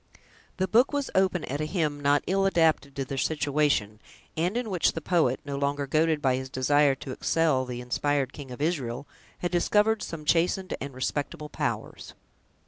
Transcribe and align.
The 0.57 0.67
book 0.67 0.91
was 0.91 1.11
open 1.13 1.43
at 1.45 1.61
a 1.61 1.65
hymn 1.65 1.99
not 1.99 2.23
ill 2.25 2.47
adapted 2.47 2.95
to 2.95 3.05
their 3.05 3.19
situation, 3.19 3.99
and 4.35 4.57
in 4.57 4.71
which 4.71 4.93
the 4.93 4.99
poet, 4.99 5.39
no 5.45 5.55
longer 5.55 5.85
goaded 5.85 6.23
by 6.23 6.37
his 6.37 6.49
desire 6.49 6.95
to 6.95 7.11
excel 7.11 7.65
the 7.65 7.81
inspired 7.81 8.33
King 8.33 8.49
of 8.49 8.63
Israel, 8.63 9.05
had 9.41 9.51
discovered 9.51 10.01
some 10.01 10.25
chastened 10.25 10.75
and 10.81 10.95
respectable 10.95 11.49
powers. 11.49 12.15